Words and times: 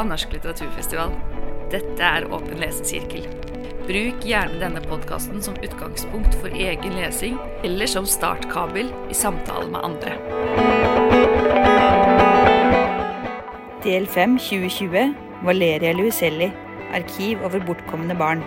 av 0.00 0.08
Norsk 0.08 0.32
litteraturfestival. 0.32 1.12
Dette 1.70 2.06
er 2.06 2.26
Åpen 2.32 2.60
lesesirkel. 2.62 3.26
Bruk 3.84 4.24
gjerne 4.24 4.60
denne 4.62 4.80
podkasten 4.84 5.42
som 5.44 5.58
utgangspunkt 5.60 6.36
for 6.40 6.54
egen 6.54 6.96
lesing, 6.96 7.36
eller 7.66 7.90
som 7.90 8.06
startkabel 8.08 8.92
i 9.10 9.16
samtale 9.16 9.68
med 9.72 9.84
andre. 9.84 10.16
Del 13.84 14.06
5 14.06 14.38
2020 14.38 15.14
Valeria 15.44 15.92
Luiselli 15.96 16.50
Arkiv 16.92 17.44
over 17.46 17.62
bortkomne 17.64 18.16
barn. 18.18 18.42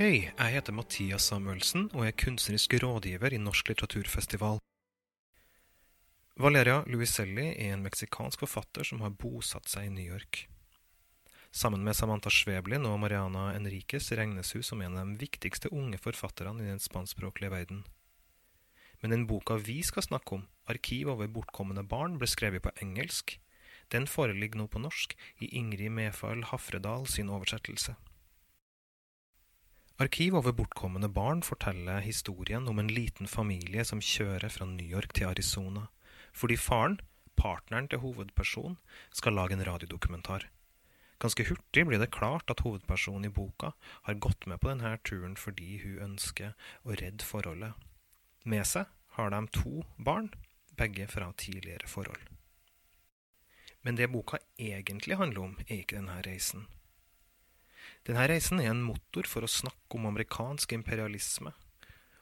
Hei, 0.00 0.30
jeg 0.30 0.52
heter 0.54 0.72
Mathias 0.72 1.28
Samuelsen 1.28 1.90
og 1.92 2.06
er 2.08 2.16
kunstnerisk 2.16 2.78
rådgiver 2.82 3.36
i 3.36 3.40
Norsk 3.42 3.72
litteraturfestival. 3.72 4.60
Valeria 6.38 6.84
Luiselli 6.86 7.50
er 7.50 7.74
en 7.74 7.82
meksikansk 7.82 8.44
forfatter 8.44 8.86
som 8.86 9.02
har 9.04 9.16
bosatt 9.18 9.68
seg 9.68 9.88
i 9.88 9.94
New 9.94 10.06
York. 10.06 10.46
Sammen 11.50 11.82
med 11.82 11.96
Samantha 11.98 12.30
Schweblin 12.30 12.86
og 12.86 13.00
Mariana 13.02 13.48
Enriquez 13.56 14.12
regnes 14.14 14.52
hun 14.54 14.62
som 14.62 14.82
en 14.84 14.96
av 14.96 15.08
de 15.08 15.18
viktigste 15.24 15.72
unge 15.74 15.98
forfatterne 15.98 16.62
i 16.62 16.70
den 16.70 16.78
spanskspråklige 16.78 17.50
verden. 17.50 17.82
Men 19.02 19.10
den 19.10 19.26
boka 19.26 19.56
vi 19.58 19.82
skal 19.82 20.06
snakke 20.06 20.36
om, 20.36 20.46
'Arkiv 20.68 21.08
over 21.08 21.26
bortkomne 21.26 21.82
barn', 21.82 22.18
ble 22.18 22.28
skrevet 22.28 22.62
på 22.62 22.70
engelsk. 22.82 23.40
Den 23.90 24.06
foreligger 24.06 24.58
nå 24.60 24.68
på 24.68 24.78
norsk 24.78 25.16
i 25.40 25.50
Ingrid 25.58 25.90
Mefall 25.90 26.44
Hafredal 26.44 27.06
sin 27.06 27.28
oversettelse. 27.28 27.96
Arkiv 29.98 30.36
over 30.36 30.52
bortkomne 30.52 31.08
barn 31.12 31.42
forteller 31.42 32.00
historien 32.00 32.68
om 32.68 32.78
en 32.78 32.88
liten 32.88 33.26
familie 33.26 33.84
som 33.84 34.00
kjører 34.00 34.48
fra 34.48 34.64
New 34.64 34.86
York 34.86 35.12
til 35.12 35.26
Arizona, 35.26 35.88
fordi 36.36 36.56
faren, 36.60 36.98
partneren 37.40 37.88
til 37.88 38.02
hovedpersonen, 38.04 38.78
skal 39.12 39.36
lage 39.36 39.56
en 39.56 39.64
radiodokumentar. 39.66 40.48
Ganske 41.20 41.44
hurtig 41.50 41.84
blir 41.84 42.00
det 42.00 42.12
klart 42.16 42.48
at 42.52 42.62
hovedpersonen 42.64 43.28
i 43.28 43.34
boka 43.36 43.74
har 44.08 44.20
gått 44.24 44.46
med 44.48 44.60
på 44.60 44.70
denne 44.70 44.94
turen 45.04 45.36
fordi 45.36 45.76
hun 45.82 45.98
ønsker 46.10 46.54
å 46.84 46.96
redde 46.96 47.26
forholdet. 47.26 47.76
Med 48.48 48.64
seg 48.68 48.88
har 49.18 49.32
de 49.34 49.40
to 49.52 49.84
barn, 49.98 50.30
begge 50.80 51.04
fra 51.12 51.28
tidligere 51.36 51.90
forhold. 51.92 52.22
Men 53.84 53.96
det 53.96 54.08
boka 54.12 54.40
egentlig 54.56 55.18
handler 55.20 55.50
om, 55.50 55.56
er 55.68 55.82
ikke 55.82 55.98
denne 55.98 56.20
reisen. 56.24 56.66
Denne 58.08 58.24
reisen 58.28 58.60
er 58.60 58.72
en 58.72 58.84
motor 58.84 59.28
for 59.28 59.44
å 59.44 59.50
snakke 59.50 59.98
om 59.98 60.08
amerikansk 60.08 60.72
imperialisme 60.72 61.52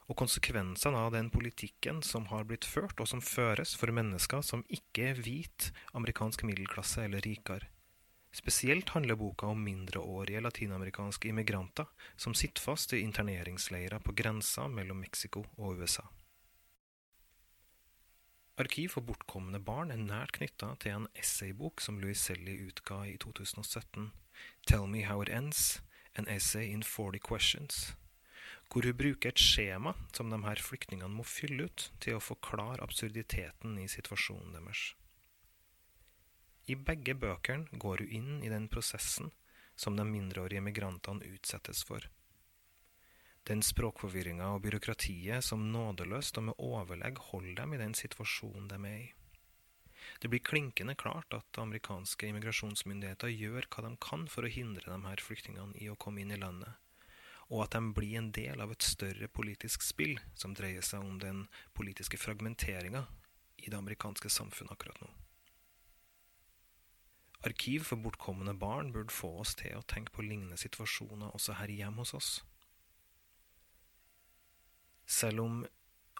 og 0.09 0.17
konsekvensene 0.17 0.97
av 0.97 1.13
den 1.13 1.29
politikken 1.29 2.01
som 2.05 2.25
har 2.31 2.47
blitt 2.49 2.65
ført, 2.65 2.97
og 2.97 3.07
som 3.07 3.21
føres 3.21 3.75
for 3.77 3.93
mennesker 3.93 4.41
som 4.45 4.65
ikke 4.73 5.11
er 5.11 5.21
hvit 5.21 5.69
amerikansk 5.93 6.43
middelklasse 6.49 7.05
eller 7.05 7.21
rikere. 7.21 7.69
Spesielt 8.33 8.89
handler 8.93 9.17
boka 9.17 9.47
om 9.49 9.63
mindreårige 9.65 10.41
latinamerikanske 10.41 11.29
immigranter 11.29 11.85
som 12.15 12.35
sitter 12.37 12.61
fast 12.61 12.93
i 12.93 13.01
interneringsleirer 13.01 14.01
på 14.05 14.13
grensa 14.13 14.67
mellom 14.69 15.01
Mexico 15.01 15.45
og 15.57 15.81
USA. 15.81 16.05
Arkiv 18.59 18.89
for 18.93 19.05
bortkomne 19.07 19.61
barn 19.63 19.93
er 19.93 20.01
nært 20.01 20.35
knytta 20.35 20.73
til 20.83 20.97
en 20.97 21.07
essaybok 21.17 21.81
som 21.81 22.01
Louis 22.01 22.19
Selly 22.19 22.57
utga 22.67 23.05
i 23.07 23.15
2017, 23.17 24.11
Tell 24.67 24.85
Me 24.85 25.05
How 25.07 25.23
It 25.23 25.29
Ends, 25.29 25.79
an 26.15 26.27
essay 26.27 26.67
in 26.69 26.83
40 26.83 27.19
questions, 27.23 27.93
hvor 28.69 28.85
hun 28.85 28.97
bruker 28.97 29.31
et 29.31 29.41
skjema 29.41 29.95
som 30.13 30.29
de 30.29 30.37
her 30.45 30.61
flyktningene 30.61 31.09
må 31.09 31.25
fylle 31.25 31.65
ut 31.69 31.89
til 32.03 32.17
å 32.17 32.23
forklare 32.23 32.83
absurditeten 32.85 33.79
i 33.81 33.87
situasjonen 33.89 34.53
deres. 34.57 34.83
I 36.69 36.75
begge 36.77 37.15
bøkene 37.17 37.81
går 37.81 38.05
hun 38.05 38.15
inn 38.19 38.43
i 38.45 38.53
den 38.53 38.67
prosessen 38.69 39.31
som 39.79 39.95
de 39.97 40.05
mindreårige 40.05 40.61
migrantene 40.61 41.25
utsettes 41.33 41.81
for. 41.87 42.05
Den 43.49 43.63
språkforvirringa 43.65 44.51
og 44.53 44.61
byråkratiet 44.67 45.45
som 45.47 45.71
nådeløst 45.73 46.37
og 46.37 46.51
med 46.51 46.59
overlegg 46.61 47.17
holder 47.31 47.63
dem 47.63 47.73
i 47.73 47.79
den 47.81 47.95
situasjonen 47.97 48.67
de 48.69 48.77
er 48.85 48.99
i. 48.99 49.07
Det 50.21 50.29
blir 50.29 50.43
klinkende 50.45 50.93
klart 50.99 51.33
at 51.33 51.57
amerikanske 51.61 52.29
immigrasjonsmyndigheter 52.29 53.31
gjør 53.33 53.65
hva 53.71 53.85
de 53.87 53.91
kan 54.03 54.27
for 54.29 54.45
å 54.45 54.51
hindre 54.53 54.85
de 54.91 54.99
her 55.07 55.23
flyktningene 55.25 55.77
i 55.81 55.89
å 55.89 55.97
komme 55.97 56.21
inn 56.21 56.35
i 56.35 56.39
landet, 56.39 56.75
og 57.49 57.63
at 57.65 57.75
de 57.75 57.93
blir 57.97 58.17
en 58.19 58.29
del 58.35 58.61
av 58.61 58.71
et 58.73 58.85
større 58.85 59.27
politisk 59.27 59.85
spill 59.85 60.19
som 60.37 60.53
dreier 60.57 60.85
seg 60.85 61.01
om 61.01 61.17
den 61.21 61.47
politiske 61.77 62.19
fragmenteringa 62.21 63.07
i 63.57 63.71
det 63.71 63.77
amerikanske 63.77 64.29
samfunnet 64.31 64.75
akkurat 64.75 65.01
nå. 65.01 65.09
Arkiv 67.47 67.85
for 67.87 68.01
bortkomne 68.03 68.53
barn 68.59 68.91
burde 68.91 69.15
få 69.15 69.31
oss 69.41 69.55
til 69.59 69.77
å 69.77 69.85
tenke 69.87 70.11
på 70.15 70.25
lignende 70.25 70.59
situasjoner 70.59 71.31
også 71.31 71.55
her 71.61 71.71
hjemme 71.71 72.03
hos 72.03 72.13
oss. 72.17 72.31
Selv 75.09 75.45
om 75.45 75.61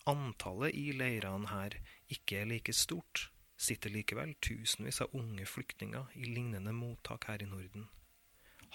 antallet 0.09 0.73
i 0.73 0.94
leirene 0.95 1.51
her 1.51 1.75
ikke 2.09 2.39
er 2.41 2.47
like 2.50 2.73
stort, 2.73 3.28
sitter 3.59 3.91
likevel 3.91 4.31
tusenvis 4.41 5.01
av 5.03 5.13
unge 5.19 5.45
flyktninger 5.45 6.16
i 6.16 6.31
lignende 6.31 6.72
mottak 6.73 7.28
her 7.29 7.44
i 7.44 7.50
Norden. 7.51 7.89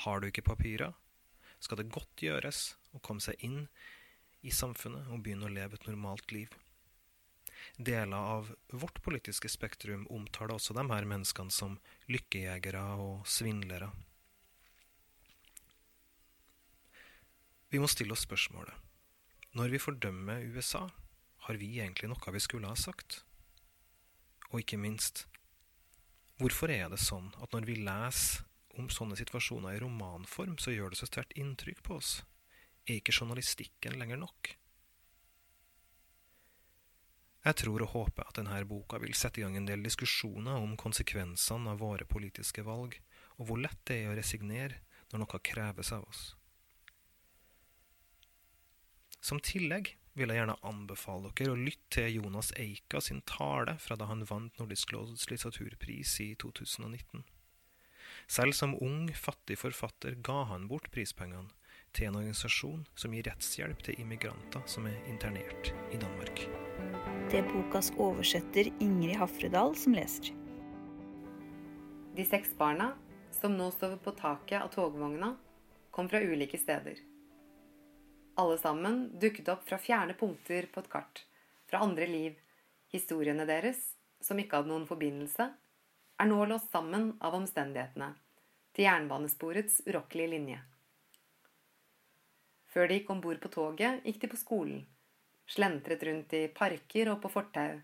Har 0.05 0.21
du 0.21 0.29
ikke 0.29 0.45
papirer, 0.45 0.93
skal 1.65 1.81
det 1.81 1.91
godt 1.93 2.23
gjøres 2.27 2.75
å 2.95 3.01
komme 3.05 3.25
seg 3.25 3.41
inn 3.47 3.65
i 4.45 4.53
samfunnet 4.53 5.09
og 5.11 5.25
begynne 5.25 5.49
å 5.49 5.53
leve 5.53 5.79
et 5.79 5.89
normalt 5.89 6.35
liv. 6.35 6.53
Deler 7.81 8.15
av 8.37 8.51
vårt 8.71 9.01
politiske 9.03 9.49
spektrum 9.49 10.05
omtaler 10.13 10.59
også 10.59 10.77
de 10.77 10.85
her 10.91 11.07
menneskene 11.09 11.55
som 11.55 11.79
lykkejegere 12.13 12.85
og 13.01 13.25
svindlere. 13.29 13.89
Vi 17.73 17.81
må 17.83 17.89
stille 17.91 18.15
oss 18.15 18.27
spørsmålet 18.29 18.85
når 19.55 19.71
vi 19.71 19.79
fordømmer 19.79 20.43
USA, 20.51 20.89
har 21.47 21.59
vi 21.61 21.77
egentlig 21.79 22.09
noe 22.11 22.33
vi 22.35 22.41
skulle 22.43 22.67
ha 22.67 22.75
sagt? 22.75 23.21
Og 24.51 24.65
ikke 24.65 24.81
minst, 24.83 25.29
hvorfor 26.43 26.73
er 26.75 26.89
det 26.91 26.99
sånn 26.99 27.29
at 27.39 27.55
når 27.55 27.69
vi 27.69 27.77
leser 27.87 28.43
om 28.81 28.91
sånne 28.93 29.17
situasjoner 29.19 29.77
i 29.77 29.81
romanform, 29.83 30.59
så 30.59 30.75
gjør 30.75 30.93
det 30.93 31.01
så 31.01 31.09
sterkt 31.09 31.37
inntrykk 31.41 31.83
på 31.87 31.99
oss? 31.99 32.19
Er 32.85 32.99
ikke 33.01 33.15
journalistikken 33.17 33.99
lenger 34.01 34.21
nok? 34.21 34.55
Jeg 37.45 37.59
tror 37.61 37.83
og 37.85 37.93
håper 37.93 38.25
at 38.25 38.39
denne 38.39 38.63
boka 38.65 38.97
vil 39.03 39.13
sette 39.17 39.41
i 39.41 39.45
gang 39.45 39.59
en 39.59 39.67
del 39.69 39.83
diskusjoner 39.85 40.63
om 40.65 40.79
konsekvensene 40.81 41.75
av 41.75 41.83
våre 41.85 42.07
politiske 42.09 42.65
valg, 42.65 42.97
og 43.37 43.51
hvor 43.51 43.61
lett 43.61 43.83
det 43.89 43.99
er 44.01 44.13
å 44.13 44.17
resignere 44.17 44.81
når 45.13 45.25
noe 45.25 45.43
kreves 45.45 45.93
av 45.93 46.07
oss. 46.09 46.23
Som 49.25 49.41
tillegg 49.45 49.93
vil 50.15 50.31
jeg 50.31 50.41
gjerne 50.41 50.57
anbefale 50.69 51.33
dere 51.37 51.53
å 51.53 51.59
lytte 51.59 51.99
til 51.99 52.19
Jonas 52.21 52.53
Eika 52.61 53.01
sin 53.03 53.23
tale 53.29 53.77
fra 53.83 53.97
da 53.99 54.09
han 54.11 54.25
vant 54.29 54.61
Nordisk 54.61 54.93
råds 54.95 55.27
litteraturpris 55.31 56.19
i 56.25 56.35
2019. 56.41 57.25
Selv 58.27 58.57
som 58.57 58.75
ung, 58.81 59.09
fattig 59.13 59.59
forfatter 59.61 60.17
ga 60.25 60.45
han 60.49 60.69
bort 60.69 60.91
prispengene 60.95 61.53
til 61.95 62.09
en 62.09 62.19
organisasjon 62.19 62.83
som 62.99 63.15
gir 63.15 63.27
rettshjelp 63.29 63.83
til 63.87 64.01
immigranter 64.03 64.65
som 64.71 64.89
er 64.91 64.97
internert 65.11 65.71
i 65.95 66.01
Danmark. 66.01 66.47
Det 67.31 67.41
er 67.41 67.49
bokas 67.53 67.93
oversetter 68.01 68.71
Ingrid 68.83 69.19
Hafredal 69.21 69.77
som 69.79 69.95
leser. 69.97 70.33
De 72.15 72.25
seks 72.27 72.53
barna, 72.59 72.93
som 73.35 73.57
nå 73.59 73.71
står 73.75 73.97
på 74.03 74.15
taket 74.19 74.61
av 74.61 74.71
togvogna, 74.75 75.35
kom 75.95 76.09
fra 76.11 76.23
ulike 76.23 76.59
steder. 76.59 76.99
Alle 78.39 78.59
sammen 78.59 79.09
dukket 79.23 79.51
opp 79.53 79.67
fra 79.67 79.79
fjerne 79.79 80.15
punkter 80.19 80.67
på 80.71 80.83
et 80.83 80.91
kart, 80.91 81.25
fra 81.71 81.83
andre 81.87 82.07
liv. 82.11 82.39
Historiene 82.95 83.47
deres, 83.47 83.81
som 84.23 84.39
ikke 84.39 84.61
hadde 84.61 84.71
noen 84.71 84.87
forbindelse, 84.87 85.49
er 86.25 86.29
nå 86.31 86.45
låst 86.49 86.71
sammen 86.73 87.11
av 87.21 87.35
omstendighetene, 87.37 88.15
til 88.73 88.87
jernbanesporets 88.87 89.83
urokkelige 89.85 90.31
linje. 90.33 90.61
Før 92.73 92.89
de 92.89 92.97
gikk 92.97 93.11
om 93.13 93.21
bord 93.21 93.41
på 93.43 93.51
toget, 93.53 94.01
gikk 94.09 94.23
de 94.23 94.31
på 94.33 94.39
skolen, 94.41 94.79
slentret 95.45 96.03
rundt 96.09 96.33
i 96.33 96.47
parker 96.49 97.11
og 97.13 97.21
på 97.21 97.31
fortau, 97.35 97.77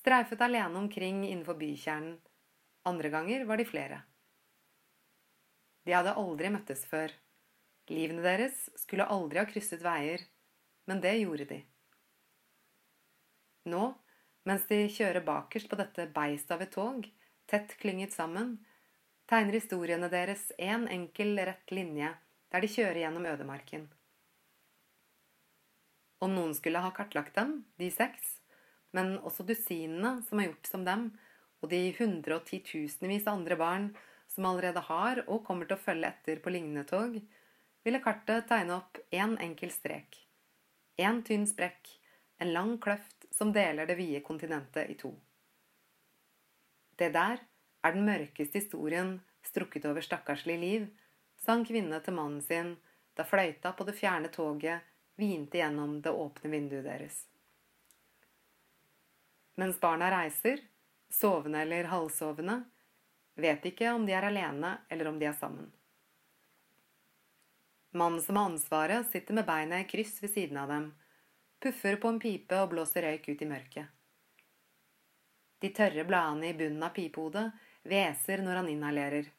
streifet 0.00 0.44
alene 0.46 0.80
omkring 0.80 1.26
innenfor 1.26 1.58
bykjernen. 1.60 2.16
Andre 2.88 3.10
ganger 3.12 3.44
var 3.44 3.60
de 3.60 3.68
flere. 3.68 4.00
De 5.84 5.92
hadde 5.92 6.16
aldri 6.16 6.50
møttes 6.54 6.86
før. 6.88 7.12
Livene 7.92 8.24
deres 8.24 8.64
skulle 8.80 9.04
aldri 9.04 9.42
ha 9.42 9.46
krysset 9.50 9.84
veier, 9.84 10.24
men 10.88 11.04
det 11.04 11.12
gjorde 11.18 11.50
de. 11.52 11.60
Nå, 13.68 13.84
mens 14.48 14.64
de 14.70 14.80
kjører 14.88 15.26
bakerst 15.26 15.68
på 15.68 15.78
dette 15.78 16.08
beistet 16.14 16.56
av 16.56 16.64
et 16.64 16.72
tog, 16.72 17.06
tett 17.50 17.76
klynget 17.80 18.12
sammen, 18.12 18.56
tegner 19.30 19.58
historiene 19.58 20.08
deres 20.12 20.48
én 20.58 20.86
en 20.86 20.88
enkel, 20.88 21.38
rett 21.38 21.70
linje 21.70 22.12
der 22.52 22.62
de 22.62 22.70
kjører 22.70 23.02
gjennom 23.02 23.26
ødemarken. 23.26 23.86
Om 26.22 26.32
noen 26.32 26.54
skulle 26.56 26.80
ha 26.80 26.92
kartlagt 26.96 27.34
dem, 27.36 27.58
de 27.76 27.90
seks, 27.92 28.38
men 28.96 29.18
også 29.18 29.44
dusinene 29.44 30.22
som 30.28 30.40
har 30.40 30.48
gjort 30.50 30.70
som 30.70 30.84
dem, 30.86 31.10
og 31.60 31.70
de 31.72 31.80
hundre 31.98 32.38
og 32.38 32.46
titusenvis 32.48 33.26
andre 33.28 33.58
barn 33.60 33.90
som 34.32 34.46
allerede 34.48 34.82
har 34.88 35.22
og 35.26 35.44
kommer 35.46 35.68
til 35.68 35.76
å 35.76 35.82
følge 35.82 36.08
etter 36.08 36.40
på 36.42 36.52
lignende 36.54 36.86
tog, 36.88 37.18
ville 37.86 38.02
kartet 38.02 38.48
tegne 38.48 38.80
opp 38.80 38.98
én 39.10 39.36
en 39.36 39.38
enkel 39.50 39.70
strek. 39.70 40.22
Én 40.98 41.22
tynn 41.26 41.46
sprekk, 41.46 41.90
en 42.40 42.52
lang 42.52 42.76
kløft 42.82 43.28
som 43.32 43.52
deler 43.52 43.88
det 43.88 43.98
vide 44.00 44.24
kontinentet 44.24 44.90
i 44.90 44.96
to. 44.98 45.12
Det 46.96 47.12
der 47.14 47.40
er 47.84 47.94
den 47.94 48.06
mørkeste 48.08 48.60
historien 48.60 49.18
strukket 49.46 49.84
over 49.86 50.04
stakkarslig 50.04 50.58
liv, 50.60 50.86
sa 51.36 51.54
en 51.54 51.66
kvinne 51.68 52.00
til 52.02 52.16
mannen 52.16 52.42
sin 52.42 52.74
da 53.16 53.24
fløyta 53.24 53.72
på 53.76 53.86
det 53.88 53.96
fjerne 53.96 54.32
toget 54.32 54.84
hvinte 55.16 55.60
gjennom 55.60 56.00
det 56.04 56.12
åpne 56.12 56.50
vinduet 56.52 56.84
deres. 56.84 57.22
Mens 59.56 59.78
barna 59.80 60.10
reiser, 60.12 60.60
sovende 61.08 61.62
eller 61.64 61.88
halvsovende, 61.88 62.58
vet 63.40 63.64
ikke 63.70 63.92
om 63.94 64.04
de 64.04 64.12
er 64.12 64.28
alene 64.28 64.76
eller 64.90 65.08
om 65.08 65.20
de 65.20 65.28
er 65.28 65.36
sammen. 65.36 65.70
Mannen 67.96 68.20
som 68.20 68.36
har 68.36 68.50
ansvaret, 68.50 69.06
sitter 69.08 69.38
med 69.38 69.46
beina 69.48 69.80
i 69.80 69.88
kryss 69.88 70.18
ved 70.20 70.34
siden 70.34 70.58
av 70.60 70.68
dem, 70.68 70.90
puffer 71.64 71.96
på 71.96 72.12
en 72.12 72.20
pipe 72.20 72.58
og 72.60 72.74
blåser 72.74 73.06
røyk 73.06 73.30
ut 73.30 73.44
i 73.44 73.48
mørket. 73.48 73.86
De 75.66 75.72
tørre 75.74 76.04
bladene 76.06 76.52
i 76.52 76.54
bunnen 76.54 76.82
av 76.86 76.92
pipehodet 76.94 77.48
hveser 77.90 78.38
når 78.44 78.60
han 78.60 78.68
inhalerer, 78.70 79.32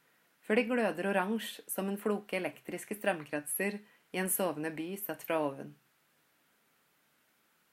før 0.44 0.60
de 0.60 0.66
gløder 0.68 1.08
oransje 1.08 1.64
som 1.72 1.88
en 1.88 2.00
floke 2.02 2.36
elektriske 2.36 2.98
strømkretser 2.98 3.78
i 4.12 4.20
en 4.20 4.28
sovende 4.34 4.74
by 4.76 4.90
sett 5.00 5.24
fra 5.24 5.38
oven. 5.46 5.72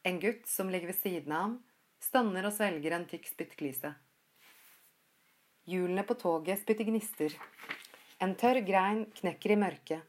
En 0.07 0.23
gutt 0.23 0.47
som 0.47 0.71
ligger 0.71 0.93
ved 0.93 1.01
siden 1.01 1.35
av 1.35 1.43
ham, 1.49 1.59
stønner 1.99 2.47
og 2.47 2.55
svelger 2.55 2.95
en 2.95 3.11
tykk 3.11 3.27
spyttklyse. 3.33 3.91
Hjulene 5.67 6.07
på 6.07 6.15
toget 6.23 6.63
spytter 6.63 6.87
gnister. 6.87 7.35
En 8.23 8.39
tørr 8.39 8.63
grein 8.63 9.09
knekker 9.19 9.57
i 9.57 9.63
mørket. 9.67 10.05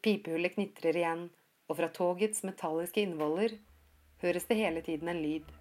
Pipehullet 0.00 0.56
knitrer 0.56 0.96
igjen, 0.96 1.28
og 1.68 1.76
fra 1.76 1.92
togets 1.92 2.40
metalliske 2.48 3.04
innvoller 3.04 3.58
høres 4.24 4.48
det 4.48 4.64
hele 4.64 4.80
tiden 4.80 5.12
en 5.12 5.20
lyd. 5.20 5.58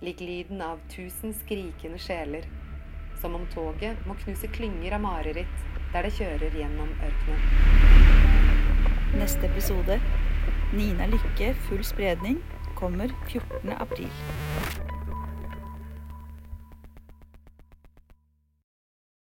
Lik 0.00 0.20
lyden 0.20 0.60
av 0.62 0.78
tusen 0.88 1.34
skrikende 1.34 1.98
sjeler. 1.98 2.44
Som 3.20 3.34
om 3.34 3.46
toget 3.54 4.04
må 4.06 4.14
knuse 4.20 4.46
klynger 4.54 4.94
av 4.94 5.02
mareritt 5.02 5.64
der 5.92 6.06
det 6.06 6.12
kjører 6.20 6.54
gjennom 6.54 6.92
ørkenen. 7.02 7.42
Neste 9.18 9.50
episode 9.50 9.98
Nina 10.70 11.08
Lykke 11.10 11.50
full 11.66 11.82
spredning 11.82 12.38
kommer 12.78 13.10
14. 13.26 13.74
april. 13.74 14.97